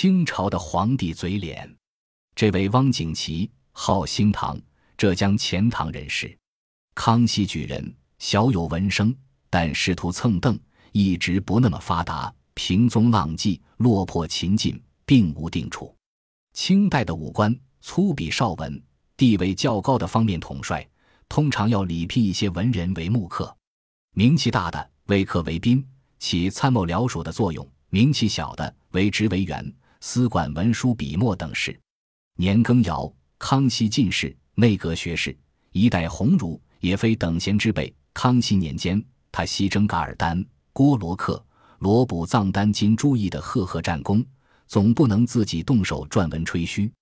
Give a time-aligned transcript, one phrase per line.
[0.00, 1.68] 清朝的皇帝嘴脸。
[2.36, 4.56] 这位汪景祺，号兴堂，
[4.96, 6.38] 浙江钱塘人士，
[6.94, 9.12] 康熙举人，小有文声，
[9.50, 10.56] 但仕途蹭蹬，
[10.92, 15.92] 一直不那么发达，平踪浪迹，落魄秦晋，并无定处。
[16.52, 18.80] 清代的武官，粗鄙少文，
[19.16, 20.88] 地位较高的方面统帅，
[21.28, 23.52] 通常要礼聘一些文人为幕客，
[24.14, 25.84] 名气大的为客为宾，
[26.20, 31.78] 起参谋僚属的作用；名气小的为职为员，司管文书笔墨等事。
[32.36, 35.36] 年羹尧，康熙进士，内阁学士，
[35.72, 37.92] 一代鸿儒，也非等闲之辈。
[38.14, 41.44] 康熙年间，他西征噶尔丹、郭罗克、
[41.80, 44.24] 罗卜藏丹金朱义的赫赫战功，
[44.66, 46.92] 总不能自己动手撰文吹嘘。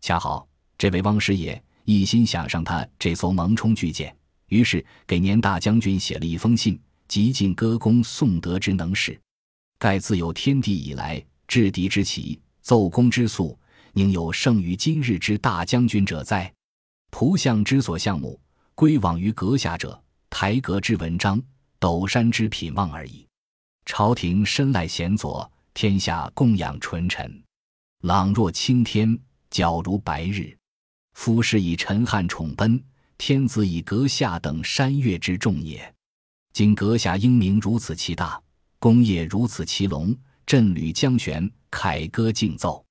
[0.00, 4.14] 恰好这位汪师爷一心想上他这艘蒙冲巨舰，
[4.48, 9.18] 于是给年大将军写了一封信，极尽歌功颂德之能事。
[9.78, 13.58] 盖自有天地以来，制敌之奇，奏功之速。
[13.94, 16.52] 宁有胜于今日之大将军者哉？
[17.10, 18.38] 仆相之所项目，
[18.74, 20.00] 归往于阁下者，
[20.30, 21.42] 台阁之文章，
[21.80, 23.26] 斗山之品望而已。
[23.86, 27.42] 朝廷深赖贤佐，天下供养纯臣，
[28.02, 29.18] 朗若青天，
[29.50, 30.56] 皎如白日。
[31.14, 32.80] 夫是以陈汉宠奔，
[33.16, 35.92] 天子以阁下等山岳之重也。
[36.52, 38.40] 今阁下英名如此其大，
[38.78, 40.14] 功业如此其隆，
[40.48, 42.82] 振履江旋，凯歌竞奏。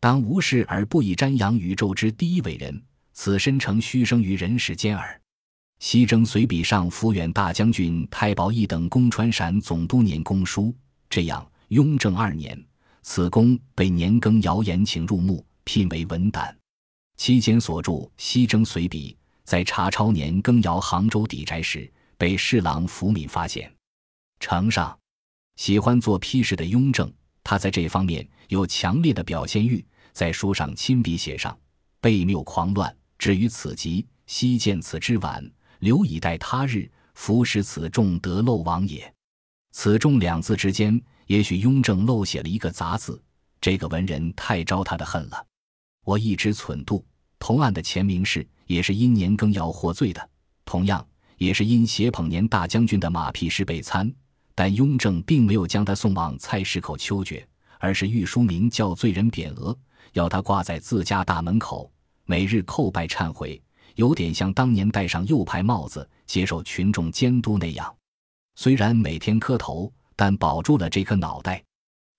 [0.00, 5.20] 当无事而不以瞻仰宇宙之第一伟人，此身诚虚生于人世间耳。
[5.78, 10.74] 西征随笔上抚远大将军太保义等公川陕总督年公书。
[11.08, 12.60] 这样，雍正二年，
[13.02, 16.58] 此公被年羹尧延请入幕，聘为文胆。
[17.16, 19.12] 期间所著《西征随笔》，
[19.44, 23.72] 在查抄年羹尧杭州邸宅时，被侍郎福敏发现。
[24.40, 24.98] 呈上，
[25.56, 27.12] 喜欢做批示的雍正。
[27.42, 31.56] 他在这方面有强烈的表现欲，在书上亲笔写上
[32.02, 35.48] ：“悖谬狂乱，至于此极，悉见此之晚，
[35.80, 36.90] 留以待他日。
[37.14, 39.12] 伏使此众得漏亡也。”
[39.72, 43.22] 此众两字之间，也许雍正漏写了一个杂字。
[43.60, 45.46] 这个文人太招他的恨了。
[46.04, 47.04] 我一直忖度，
[47.38, 50.28] 同案的前明士，也是因年羹尧获罪的，
[50.64, 51.06] 同样
[51.38, 54.12] 也是因协捧年大将军的马屁事被参。
[54.56, 57.46] 但雍正并没有将他送往菜市口秋决，
[57.78, 59.76] 而是御书名叫罪人匾额，
[60.14, 61.92] 要他挂在自家大门口，
[62.24, 63.62] 每日叩拜忏悔，
[63.96, 67.94] 有点像当年戴上右派帽子接受群众监督那样。
[68.54, 71.62] 虽然每天磕头，但保住了这颗脑袋。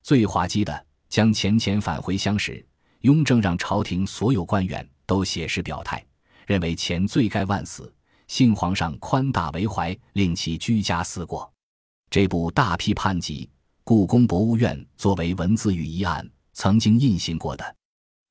[0.04, 2.64] 最滑稽的，将钱钱返回乡时，
[3.02, 6.06] 雍正让朝廷所有官员都写诗表态，
[6.46, 7.92] 认为钱罪该万死，
[8.28, 11.52] 幸皇上宽大为怀，令其居家思过。
[12.10, 13.50] 这部大批判集，
[13.84, 17.76] 故宫博物院作为文字狱一案曾经印行过的。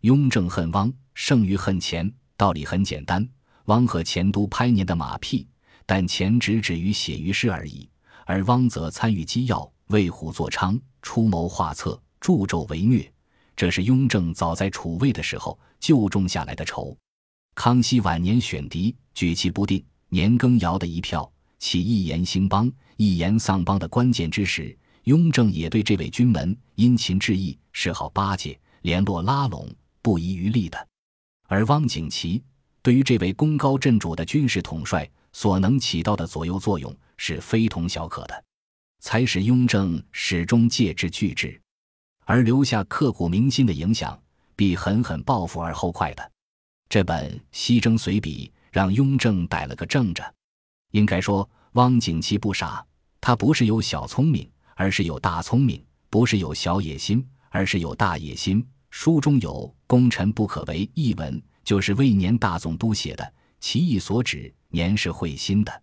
[0.00, 3.26] 雍正恨汪，胜于恨钱，道理很简单。
[3.66, 5.46] 汪和钱都拍年的马屁，
[5.84, 7.86] 但钱只止于写于诗而已，
[8.24, 13.12] 而汪则参与机要，为虎作伥，出谋划策，助纣为虐。
[13.54, 16.96] 这是雍正早在储位的时候就种下来的仇。
[17.54, 21.30] 康熙晚年选嫡，举棋不定，年羹尧的一票。
[21.58, 29.68] 起一言兴邦、一言丧邦的关键之时，雍正也对这位军门殷勤致意，示好巴结，联络拉拢，
[30.02, 30.88] 不遗余力的。
[31.48, 32.42] 而汪景祺
[32.82, 38.44] 对于这位功高震主的军事统帅所能起到的左右作用，是非同小可的，
[39.00, 41.60] 才使雍正始终戒之拒之，
[42.24, 44.18] 而留下刻骨铭心的影响，
[44.56, 46.32] 必狠狠报复而后快的。
[46.88, 50.34] 这本《西征随笔》让雍正逮了个正着。
[50.92, 52.82] 应该说，汪景祺不傻，
[53.20, 55.78] 他不是有小聪明，而是有大聪明；
[56.08, 58.66] 不是有小野心，而是有大野心。
[58.88, 65.82] 书中有“功臣不可为”一文，就是为年大总督写的，其意所指，年是会心的，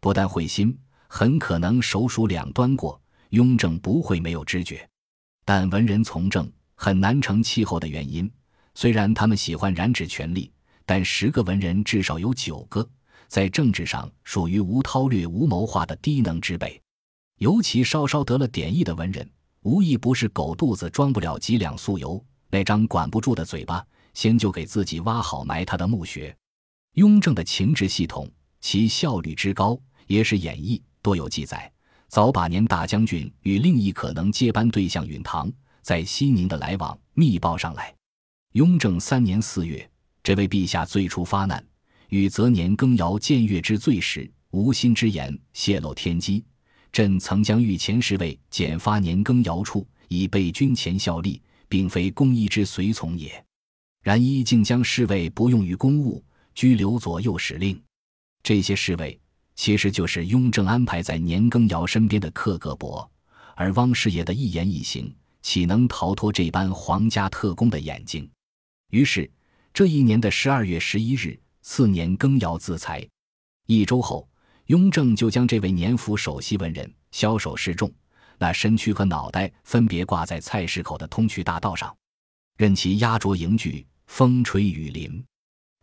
[0.00, 0.74] 不但会心，
[1.06, 2.98] 很可能手鼠两端过。
[3.30, 4.88] 雍正不会没有知觉，
[5.44, 8.30] 但文人从政很难成气候的原因，
[8.72, 10.50] 虽然他们喜欢染指权力，
[10.86, 12.88] 但十个文人至少有九个。
[13.28, 16.80] 在政治上属于无韬略、无谋划的低能之辈，
[17.38, 19.28] 尤其稍稍得了点意的文人，
[19.62, 23.84] 无一不是狗肚子装不了几两素油，那张管不住的嘴巴，
[24.14, 26.34] 先就给自己挖好埋他的墓穴。
[26.94, 28.30] 雍正的情治系统，
[28.60, 31.70] 其效率之高，也是演义多有记载。
[32.08, 35.52] 早把年大将军与另一可能接班对象允堂
[35.82, 37.94] 在西宁的来往密报上来。
[38.52, 39.90] 雍正三年四月，
[40.22, 41.62] 这位陛下最初发难。
[42.16, 46.42] 与则年羹尧僭越之罪时，无心之言泄露天机。
[46.90, 53.44] 朕曾将御前侍卫检发年羹尧处，以备军前效力，并非公一之随从也。
[54.02, 56.24] 然一竟将侍卫不用于公务，
[56.54, 57.78] 拘留左右使令。
[58.42, 59.20] 这些侍卫
[59.54, 63.06] 其实就是雍正安排在年羹尧身边的克格勃，
[63.56, 68.26] 而汪师爷的一言一行，岂能逃脱这般皇家特工的眼睛？
[68.90, 69.30] 于是，
[69.74, 73.04] 这一年的十二月十一日，次年庚尧自裁。
[73.66, 74.26] 一周后，
[74.66, 77.92] 雍正就将这位年府首席文人枭首示众，
[78.38, 81.94] 那身躯和脑袋分别挂在菜市口的通衢大道上，
[82.56, 83.84] 任其压着迎拒。
[84.06, 85.24] 风吹雨淋，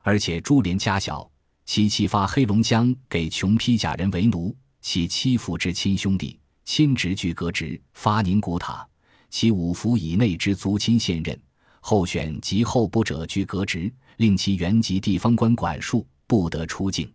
[0.01, 1.29] 而且株连家小，
[1.65, 8.87] 其妻发黑龙江给穷披甲人为奴，其妻父之亲兄弟亲侄俱革职，发宁古塔，
[9.29, 11.37] 其五府以内之族亲现任
[11.85, 17.13] 候选及候补者俱革职，令其原籍地方官管束，不得出境。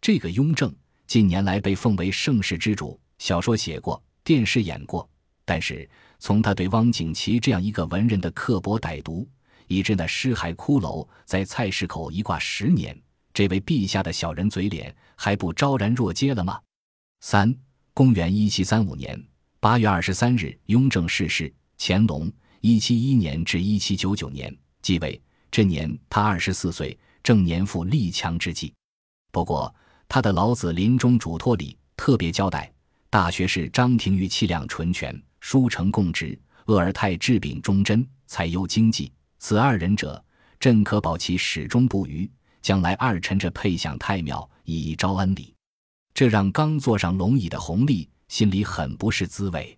[0.00, 0.74] 这个雍正
[1.06, 5.08] 近年来被奉为盛世之主，小说写过，电视演过，
[5.44, 9.26] 但是从他对汪景祺这样一个文人的刻薄歹毒。
[9.68, 13.00] 以致那尸骸骷髅在菜市口一挂十年，
[13.32, 16.60] 这位陛下的小人嘴脸还不昭然若揭了吗？
[17.20, 17.56] 三，
[17.94, 19.24] 公元一七三五年
[19.60, 22.28] 八月二十三日，雍正逝世，乾隆
[22.60, 25.20] 一七一年至一七九九年继位。
[25.50, 28.72] 这年他二十四岁，正年富力强之际。
[29.32, 29.74] 不过
[30.08, 32.72] 他的老子临终嘱托里特别交代，
[33.08, 39.10] 大学士张廷玉气量纯全，书成共直；鄂尔泰治秉忠贞，才优经济。
[39.38, 40.22] 此二人者，
[40.60, 42.30] 朕可保其始终不渝。
[42.62, 45.54] 将来二臣这配享太庙，以招恩礼。
[46.12, 49.76] 这让刚坐上龙椅的弘历心里很不是滋味。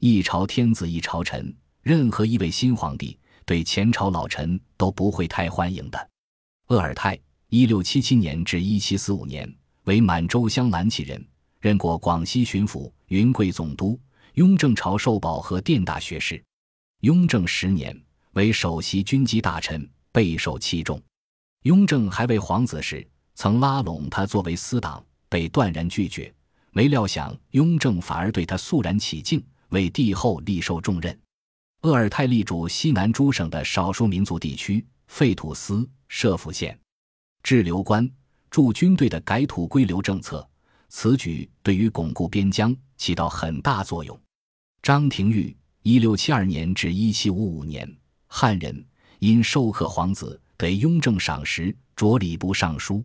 [0.00, 6.10] 一朝天子一朝臣，任何一位新皇帝对前朝老臣都不会太欢迎的。
[6.68, 7.18] 鄂尔泰
[7.50, 9.54] （一六七七年至一七四五年）
[9.84, 11.22] 为满洲镶蓝旗人，
[11.60, 14.00] 任过广西巡抚、云贵总督、
[14.32, 16.42] 雍正朝寿保和殿大学士。
[17.02, 17.94] 雍正十年。
[18.32, 21.00] 为首席军机大臣，备受器重。
[21.62, 23.06] 雍正还为皇子时，
[23.36, 26.34] 曾拉拢他作为私党，被断然拒绝。
[26.72, 31.16] 没料想，雍正反而对他肃然起敬，为帝后立受重任。
[31.84, 36.78] 鄂尔泰力主西南诸省的少数民族地区，废土司、设府县，
[37.42, 38.10] 置留官，
[38.50, 40.48] 驻军队的改土归流政策。
[40.88, 44.18] 此举对于巩固边疆起到很大作用。
[44.80, 45.54] 张廷玉
[45.84, 47.86] （一六七二年至一七五五年）。
[48.28, 48.82] 汉人
[49.18, 53.04] 因授课皇子，得雍正赏识，着礼部尚书，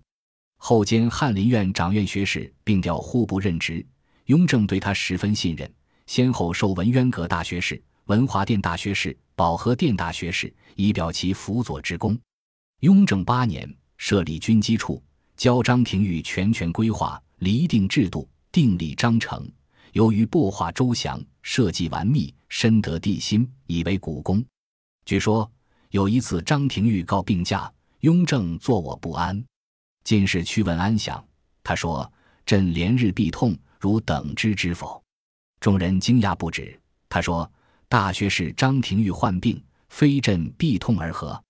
[0.55, 3.85] 后兼翰林院长院学士，并调户部任职。
[4.27, 5.69] 雍正对他十分信任，
[6.07, 12.19] 先后授文渊阁大学士、文华殿大学士、保和殿大学士，以表其辅佐之功。
[12.79, 14.99] 雍正八年，设立军机处，
[15.37, 19.47] 交张廷玉全权规划、厘定制度、订立章程。
[19.91, 24.43] 由于擘画周详，设计完密，深得帝心，以为古功。
[25.05, 25.49] 据说
[25.91, 29.39] 有一次，张廷玉告病假，雍正坐卧不安，
[30.03, 31.23] 进士去问安详，
[31.63, 32.11] 他说
[32.43, 34.99] ：“朕连日必痛，如等知之否？”
[35.61, 36.75] 众人惊讶不止。
[37.07, 37.51] 他说
[37.89, 39.59] ：“大学士张廷玉患病，
[39.89, 41.43] 非朕必痛而和？”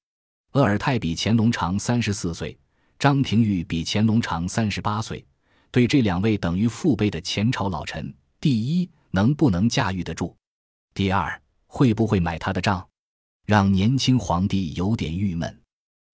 [0.53, 2.57] 鄂尔泰比乾隆长三十四岁，
[2.97, 5.23] 张廷玉比乾隆长三十八岁，
[5.69, 10.33] 对这两位等于父辈的前朝老臣，第一能不能驾驭得住？
[10.93, 12.87] 第二会不会买他的账？
[13.45, 15.61] 让年轻皇帝有点郁闷。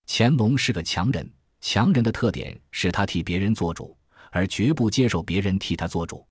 [0.07, 3.95] 乾隆是个强人，强人的特点是他替别人做主，
[4.31, 6.25] 而绝不接受别人替他做主。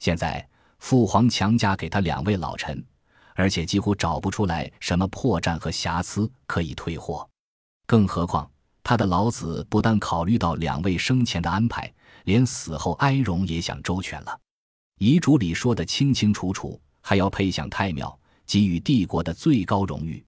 [0.00, 0.46] 现在
[0.80, 2.84] 父皇强加给他两位老臣，
[3.38, 7.26] 而且几乎找不出来什么破绽和瑕疵可以退货。
[7.86, 8.50] 更何况
[8.82, 11.90] 他的老子不但考虑到两位生前的安排，
[12.24, 14.40] 连死后哀荣也想周全了。
[14.98, 20.24] 遗嘱里说的清清楚楚，还要配享太庙，给予帝国的最高荣誉。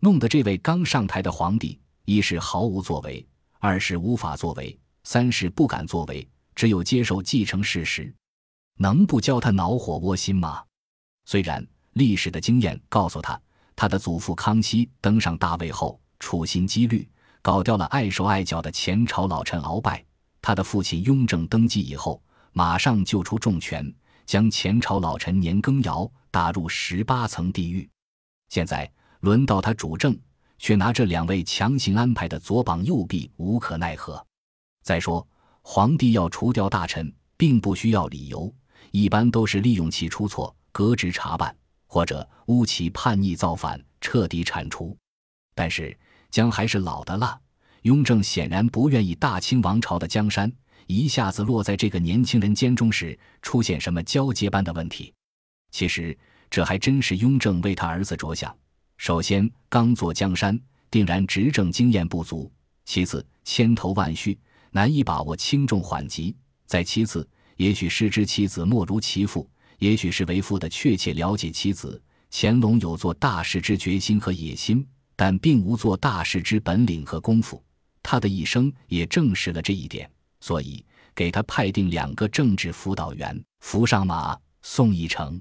[0.00, 3.26] 弄得这位刚上台的皇帝，一是毫无作为，
[3.58, 8.14] 二是无法作为，三是不敢作为，只有接受继承事实，
[8.78, 10.64] 能不教他恼火窝心吗？
[11.26, 11.66] 虽然
[11.96, 13.40] 历史的经验告诉他，
[13.74, 17.08] 他的祖父康熙登上大位后，处心积虑
[17.40, 20.04] 搞掉了碍手碍脚的前朝老臣鳌拜；
[20.40, 22.22] 他的父亲雍正登基以后，
[22.52, 23.90] 马上就出重拳，
[24.26, 27.88] 将前朝老臣年羹尧打入十八层地狱。
[28.48, 28.88] 现在。
[29.20, 30.16] 轮到他主政，
[30.58, 34.24] 却拿这两位强行安排的左膀右臂，无可奈何。
[34.84, 35.26] 再说，
[35.62, 38.54] 皇帝要除掉大臣，并不需要理由，
[38.92, 44.96] 一般都是利用其出错，革职查办，或者诬其叛逆造反，彻底铲除。
[45.54, 45.96] 但是
[46.30, 47.38] 姜还是老的辣，
[47.82, 50.52] 雍正显然不愿意大清王朝的江山
[50.86, 55.12] 一下子落在这个年轻人肩中时出现什么交接般的问题。
[55.70, 56.16] 其实
[56.50, 58.56] 这还真是雍正为他儿子着想。
[58.98, 60.58] 首先，刚坐江山，
[60.90, 62.50] 定然执政经验不足；
[62.84, 64.38] 其次，千头万绪，
[64.70, 66.34] 难以把握轻重缓急；
[66.66, 72.02] 再其次，也许失之其子莫如其父，也许是为父的确切了解其子。
[72.30, 77.62] 乾隆有做大事之决心和野心，但并无做大事之本领和功夫。
[78.02, 85.40] 他的一生也证实了这一点，所以给他派定两个政治辅导员，扶上马送一程。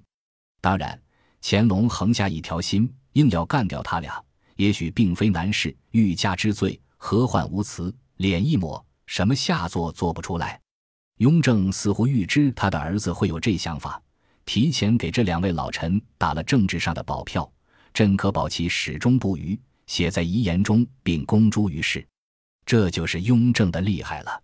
[0.61, 0.99] 当然，
[1.41, 4.23] 乾隆横下一条心，硬要干掉他俩，
[4.55, 5.75] 也许并非难事。
[5.91, 7.93] 欲加之罪，何患无辞？
[8.17, 10.61] 脸一抹，什么下作做不出来？
[11.17, 14.01] 雍正似乎预知他的儿子会有这想法。
[14.45, 17.51] 提前给这两位老臣打了政治上的保票，
[17.93, 22.05] 朕可保其始终不渝，写在遗言中，并公诸于世。
[22.65, 24.41] 这就是雍正的厉害了。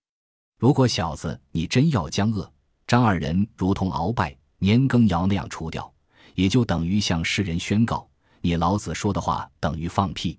[0.60, 2.52] 如果小子你真要将鄂
[2.86, 5.92] 张二人如同鳌拜、年羹尧那样除掉，
[6.36, 8.08] 也就等于向世人宣告，
[8.42, 10.38] 你老子说的话等于放屁。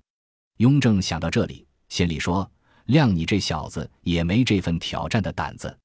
[0.59, 2.49] 雍正想到这里，心里说：
[2.87, 5.76] 谅你这小子也没这份挑战的胆子。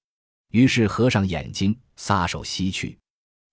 [0.52, 2.98] 于是合上眼睛，撒手西去。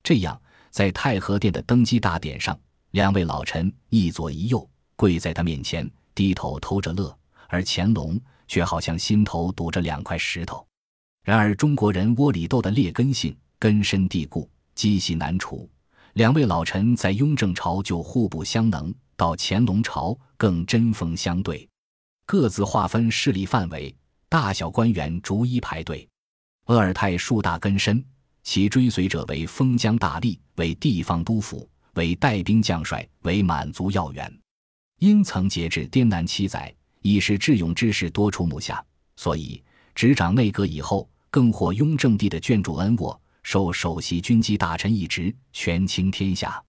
[0.04, 0.38] 这样，
[0.70, 2.56] 在太和殿的登基大典上，
[2.90, 7.18] 两位老臣一左一右跪在他面前，低头偷着乐，
[7.48, 10.64] 而乾隆却好像心头堵着两块石头。
[11.22, 15.66] 然而，中国人窝里斗的劣根性根深蒂固，积习难除。
[16.12, 21.66] 两位老臣在雍正朝就互不相能，到乾隆朝更针锋相对，
[22.26, 23.96] 各自划分势力范围，
[24.28, 26.06] 大小官员逐一排队。
[26.66, 28.04] 鄂尔泰树大根深。
[28.44, 34.32] 其追随者为封疆大吏，为地方督府，为带兵将帅，为满族要员。
[35.00, 38.84] 因曾节制滇南七载，已是智勇之士多出目下，
[39.16, 39.62] 所以
[39.94, 46.62] 执掌内阁以后，更获雍正帝的眷注恩渥，受首席军机大臣一职，权倾天下。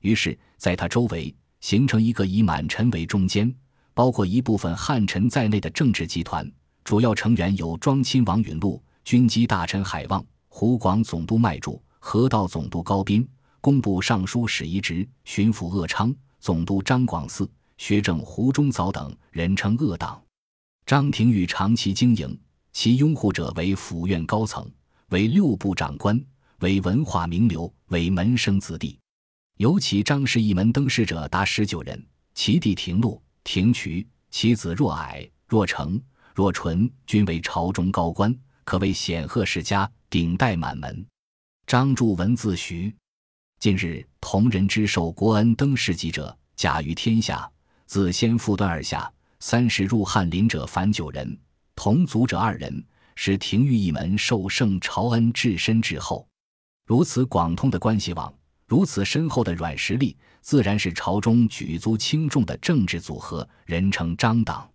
[0.00, 3.52] 于是，在他周围形成一个以满臣为中间，
[3.94, 6.50] 包括一部分汉臣在内的政治集团。
[6.82, 10.24] 主要成员有庄亲王允禄、军机大臣海望。
[10.54, 13.26] 湖广总督麦柱、河道总督高斌、
[13.62, 20.22] 工部尚书史一直、巡抚鄂昌、总督张广嗣、学政胡中藻等人称鄂党。
[20.84, 22.38] 张廷玉长期经营，
[22.70, 24.70] 其拥护者为府院高层，
[25.08, 26.22] 为六部长官，
[26.60, 28.98] 为文化名流，为门生子弟。
[29.56, 36.00] 尤其张氏一门登仕者达十九人，其弟廷禄、廷渠，其子若矮、若成、
[36.34, 39.90] 若纯，均为朝中高官，可谓显赫世家。
[40.12, 41.06] 顶戴满门，
[41.66, 42.94] 张著文字徐。
[43.58, 47.50] 近日同人之受国恩登仕级者，甲于天下，
[47.86, 51.34] 自先父端而下，三十入翰林者凡九人，
[51.74, 56.28] 同族者二人，是廷玉一门受圣朝恩至深至厚。
[56.84, 58.30] 如此广通的关系网，
[58.66, 64.70] 如此深厚的软实力，自然是朝中举足轻重的政治组合，人称张党。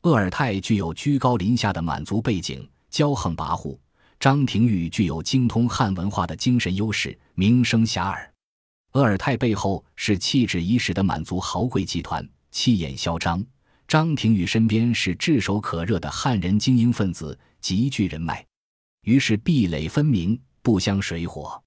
[0.00, 3.78] 鄂尔泰具有居高临下的满族背景，骄横跋扈。
[4.22, 8.28] 张廷玉具有精通汉文化的精神优势，名声遐迩。
[8.92, 13.44] 鄂尔泰背后是气质一时的满族豪贵集团，气焰嚣张。
[13.88, 18.46] 张廷玉身边是炙手可热的汉人精英分子，极具人脉，
[19.02, 21.60] 于是壁垒分明，不相水火。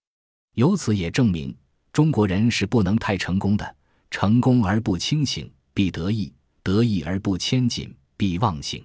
[0.53, 1.53] 由此也证明，
[1.91, 3.75] 中国人是不能太成功的，
[4.09, 6.31] 成功而不清醒，必得意；
[6.63, 8.81] 得意而不谦谨，必忘形。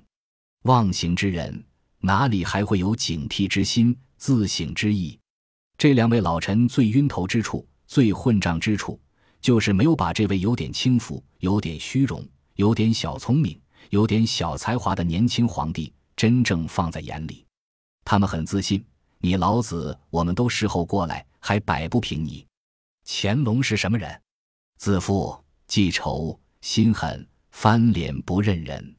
[0.64, 1.64] 忘形之人。
[2.00, 5.18] 哪里还会有警惕之心、自省之意？
[5.76, 8.98] 这两位老臣最晕头之处、最混账之处，
[9.40, 12.26] 就是没有把这位有点轻浮、有点虚荣、
[12.56, 17.44] 有点小聪明、有点小才华的年轻皇帝真正放在眼里。
[18.04, 18.84] 他们很自信
[19.20, 22.46] ：“你老子我们都事后过来，还摆不平你。”
[23.04, 24.20] 乾隆是什么人？
[24.78, 28.96] 自负、记仇、心狠、翻脸不认人。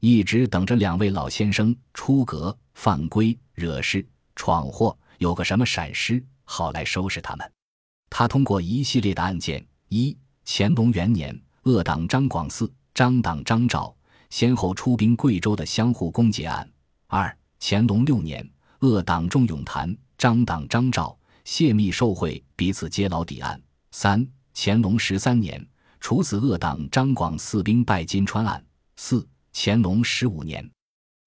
[0.00, 7.52] 一直等着两位老先生出阁犯规、惹事、闯祸，有个什么闪失，好来收拾他们。
[8.10, 13.94] 他通过一系列的案件：一、乾隆元年，鄂党张广嗣、张党张昭
[14.28, 16.66] 先后出兵贵州的相互攻讦案；
[17.06, 18.46] 二、乾隆六年，
[18.80, 23.58] 鄂党钟永谭、张党张昭泄密受贿，彼此揭老底案；
[23.92, 25.66] 三、乾隆十三年，
[26.00, 28.60] 处死鄂党张广嗣兵败金川案；
[28.96, 29.26] 四。
[29.58, 30.70] 乾隆十五年，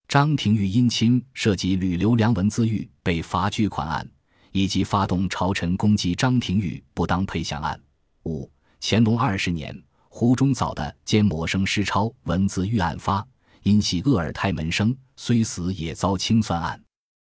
[0.07, 4.07] 张廷玉因亲涉及吕留良文字狱被罚巨款案，
[4.51, 7.81] 以及发动朝臣攻击张廷玉不当配享案。
[8.25, 8.47] 五，
[8.79, 9.75] 乾隆二十年，
[10.09, 13.27] 胡中藻的兼磨生诗抄文字狱案发，
[13.63, 16.79] 因系鄂尔泰门生，虽死也遭清算案。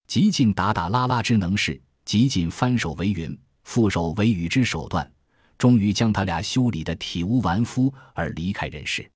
[0.05, 3.35] 极尽打打拉拉之能事，极尽翻手为云
[3.65, 5.12] 覆手为雨之手段，
[5.57, 9.09] 终于将他俩修理得体无完肤而离开人世。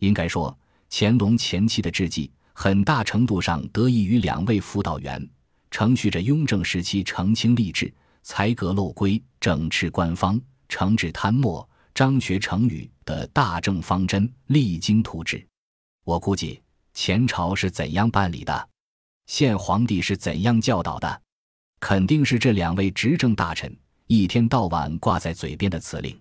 [0.00, 0.56] 应该说，
[0.96, 5.28] 乾隆前期的事迹很大程度上得益于两位辅导员，
[5.68, 15.44] 承续着雍正时期澄清吏治、裁革漏规、整治官方、惩治贪墨、张学成语的大政方针，励精图治。
[16.04, 18.68] 我估计前朝是怎样办理的，
[19.26, 21.22] 现皇帝是怎样教导的，
[21.80, 26.16] 肯定是这两位执政大臣一天到晚挂在嘴边的辞令。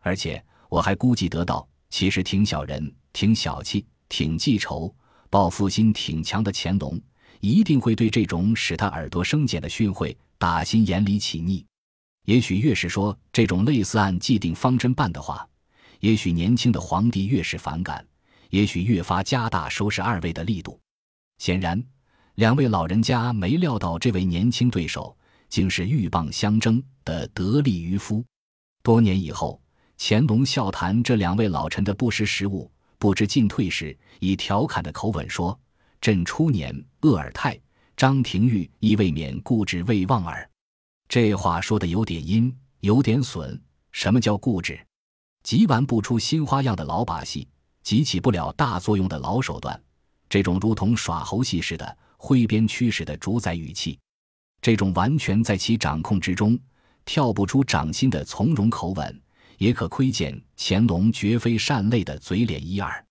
[0.00, 4.94] 而且我还估计得到，其实挺小人、挺小气、挺记仇、
[5.30, 7.00] 报复心挺强的乾隆，
[7.40, 11.64] 一定会对这种使他耳朵生茧的训诲打心眼里起腻。
[12.26, 15.48] 也许越是说这种类似按既定方针办的话，
[16.00, 18.06] 也许年轻的皇帝越是反感。
[18.50, 20.78] 也许越发加大收拾二位的力度。
[21.38, 21.82] 显然，
[22.34, 25.16] 两位老人家没料到这位年轻对手
[25.48, 28.22] 竟是鹬蚌相争的得力渔夫。
[28.82, 29.58] 多年以后，
[29.96, 32.70] 乾隆笑谈这两位老臣的不识时务、
[33.02, 35.58] 不知进退时，以调侃的口吻说
[36.00, 37.60] ：“朕初年鄂尔泰、
[37.96, 40.48] 张廷玉亦未免固执未忘耳。”
[41.10, 43.60] 这话说的有点阴，有点损。
[43.90, 44.78] 什么叫固执？
[45.42, 47.48] 极玩不出新花样的老把戏。
[47.82, 49.82] 极起不了大作用的老手段，
[50.28, 53.98] 这种如同耍猴戏似的挥鞭驱使的主宰语气，
[54.60, 56.56] 这种完全在其掌控之中、
[57.04, 59.21] 跳不出掌心的从容口吻，
[59.62, 63.06] 也可窥见乾隆绝非善类的嘴脸一二。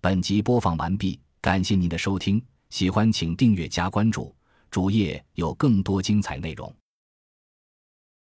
[0.00, 4.34] 本集播放完毕，感谢您的收听，喜欢请订阅加关注，
[4.72, 6.74] 主页有更多精彩内容。